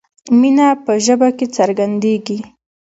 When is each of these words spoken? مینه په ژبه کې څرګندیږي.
مینه 0.39 0.67
په 0.85 0.93
ژبه 1.05 1.29
کې 1.37 1.45
څرګندیږي. 1.57 2.39